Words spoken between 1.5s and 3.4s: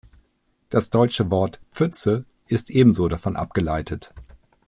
„Pfütze“ ist ebenso davon